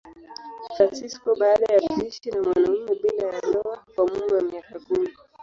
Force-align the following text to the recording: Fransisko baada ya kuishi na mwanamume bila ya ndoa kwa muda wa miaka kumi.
Fransisko 0.77 1.33
baada 1.35 1.65
ya 1.73 1.79
kuishi 1.87 2.31
na 2.31 2.43
mwanamume 2.43 2.95
bila 2.95 3.27
ya 3.27 3.41
ndoa 3.49 3.83
kwa 3.95 4.07
muda 4.07 4.35
wa 4.35 4.41
miaka 4.41 4.79
kumi. 4.79 5.09